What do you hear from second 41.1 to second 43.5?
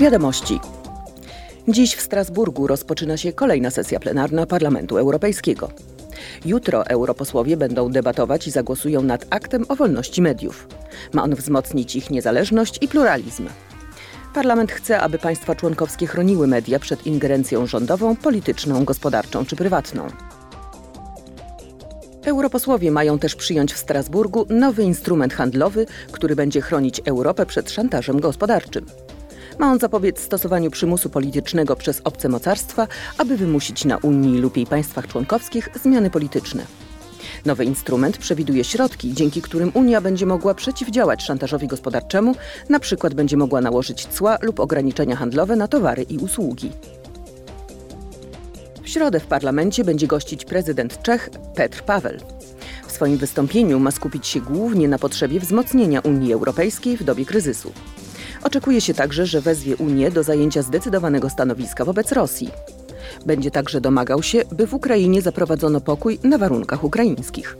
szantażowi gospodarczemu, na przykład będzie